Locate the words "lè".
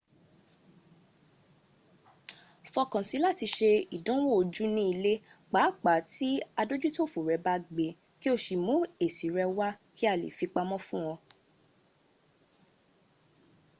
10.21-10.27